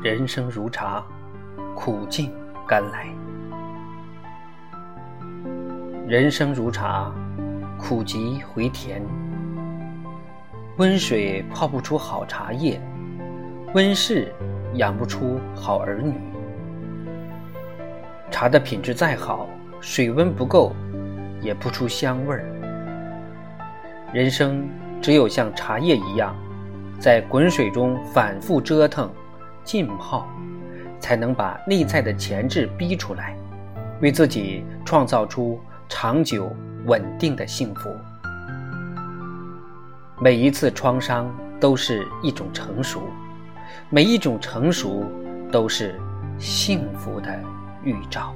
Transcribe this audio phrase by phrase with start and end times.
[0.00, 1.02] 人生如茶，
[1.74, 2.32] 苦尽
[2.68, 3.08] 甘来。
[6.06, 7.12] 人生如茶，
[7.76, 9.02] 苦极回甜。
[10.76, 12.80] 温水泡不出好茶叶，
[13.74, 14.32] 温室
[14.74, 16.14] 养不出好儿女。
[18.30, 19.48] 茶的品质再好，
[19.80, 20.72] 水温不够，
[21.40, 22.44] 也不出香味儿。
[24.12, 24.64] 人生
[25.02, 26.36] 只有像茶叶一样，
[27.00, 29.10] 在滚水中反复折腾。
[29.68, 30.26] 浸泡，
[30.98, 33.36] 才能把内在的潜质逼出来，
[34.00, 35.60] 为自己创造出
[35.90, 36.50] 长久
[36.86, 37.94] 稳定的幸福。
[40.18, 43.02] 每一次创伤都是一种成熟，
[43.90, 45.04] 每一种成熟
[45.52, 46.00] 都是
[46.38, 47.38] 幸福的
[47.84, 48.34] 预兆。